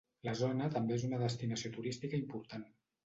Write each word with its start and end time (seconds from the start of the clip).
La 0.27 0.31
zona 0.37 0.69
també 0.77 0.95
és 0.95 1.05
una 1.09 1.19
destinació 1.25 1.73
turística 1.77 2.21
important. 2.23 2.67